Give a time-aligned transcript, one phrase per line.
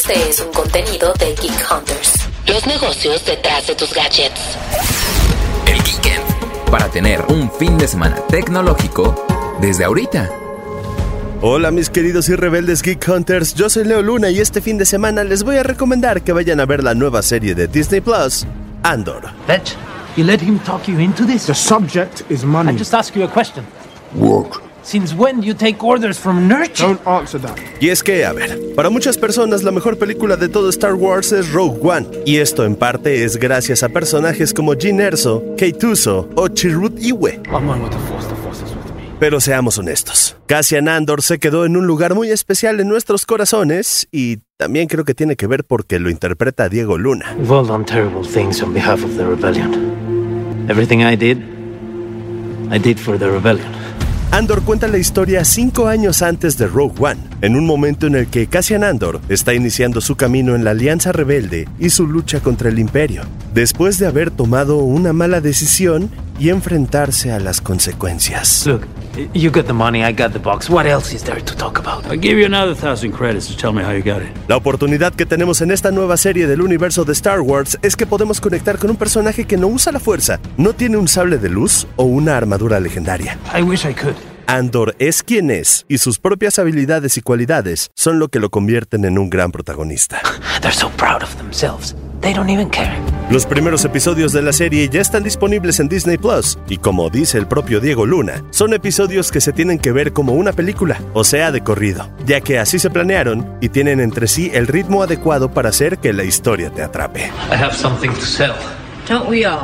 [0.00, 2.26] Este es un contenido de Geek Hunters.
[2.46, 4.56] Los negocios detrás de tus gadgets.
[5.66, 6.24] El Geekend.
[6.70, 9.26] Para tener un fin de semana tecnológico
[9.60, 10.30] desde ahorita.
[11.42, 14.86] Hola mis queridos y rebeldes Geek Hunters, yo soy Leo Luna y este fin de
[14.86, 18.46] semana les voy a recomendar que vayan a ver la nueva serie de Disney Plus,
[18.82, 19.24] Andor.
[19.46, 19.74] Fetch,
[20.16, 21.44] you let him talk you into this?
[21.44, 22.72] The subject is money.
[22.72, 23.66] I just ask you a question.
[24.14, 24.69] Work.
[24.82, 26.86] Since when you take orders from Nurture?
[26.86, 27.56] Don't answer that.
[27.80, 31.32] Y es que, a ver, para muchas personas la mejor película de todo Star Wars
[31.32, 35.86] es Rogue One, y esto en parte es gracias a personajes como Jyn Erso, Kate
[35.86, 37.40] Uso o Chirrut Iwe.
[39.18, 44.08] Pero seamos honestos, Cassian Andor se quedó en un lugar muy especial en nuestros corazones
[44.10, 47.34] y también creo que tiene que ver porque lo interpreta Diego Luna.
[47.36, 50.66] We've all done terrible things on behalf of the rebellion.
[50.70, 51.38] Everything I did,
[52.72, 53.79] I did for the rebellion.
[54.32, 58.28] Andor cuenta la historia cinco años antes de Rogue One, en un momento en el
[58.28, 62.68] que Cassian Andor está iniciando su camino en la Alianza Rebelde y su lucha contra
[62.68, 63.22] el Imperio,
[63.54, 66.10] después de haber tomado una mala decisión
[66.40, 68.66] y enfrentarse a las consecuencias.
[68.66, 68.86] Look,
[69.34, 70.70] you got the money, I got the box.
[70.70, 72.06] What else is there to talk about?
[72.06, 74.30] I'll give you another thousand credits to tell me how you got it.
[74.48, 78.06] La oportunidad que tenemos en esta nueva serie del universo de Star Wars es que
[78.06, 81.50] podemos conectar con un personaje que no usa la fuerza, no tiene un sable de
[81.50, 83.38] luz o una armadura legendaria.
[83.56, 84.16] I wish I could.
[84.46, 89.04] Andor es quien es y sus propias habilidades y cualidades son lo que lo convierten
[89.04, 90.22] en un gran protagonista.
[90.62, 91.94] They're so proud of themselves.
[92.22, 92.96] They don't even care.
[93.30, 97.38] Los primeros episodios de la serie ya están disponibles en Disney Plus y como dice
[97.38, 101.22] el propio Diego Luna, son episodios que se tienen que ver como una película, o
[101.22, 105.54] sea, de corrido, ya que así se planearon y tienen entre sí el ritmo adecuado
[105.54, 107.30] para hacer que la historia te atrape.
[107.52, 108.54] I have something to sell.
[109.08, 109.62] Don't we all?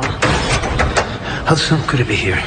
[1.47, 2.43] How soon could it be here?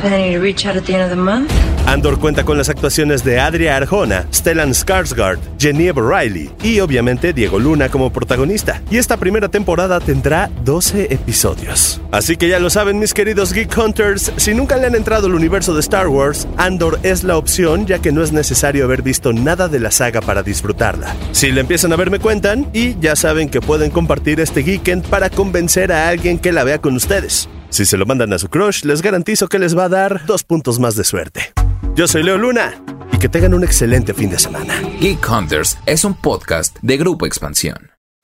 [0.00, 1.50] Planning to reach out at the end of the month?
[1.86, 7.58] Andor cuenta con las actuaciones de Adria Arjona, Stellan Skarsgård, Genevieve Riley y obviamente Diego
[7.58, 8.80] Luna como protagonista.
[8.92, 12.00] Y esta primera temporada tendrá 12 episodios.
[12.12, 15.34] Así que ya lo saben mis queridos Geek Hunters, si nunca le han entrado al
[15.34, 19.32] universo de Star Wars, Andor es la opción ya que no es necesario haber visto
[19.32, 21.12] nada de la saga para disfrutarla.
[21.32, 25.04] Si le empiezan a ver me cuentan y ya saben que pueden compartir este Geekend
[25.06, 27.48] para convencer a alguien que la vea con ustedes.
[27.74, 30.44] Si se lo mandan a su crush, les garantizo que les va a dar dos
[30.44, 31.52] puntos más de suerte.
[31.96, 32.80] Yo soy Leo Luna
[33.12, 34.80] y que tengan un excelente fin de semana.
[35.00, 37.93] Geek Hunters es un podcast de Grupo Expansión.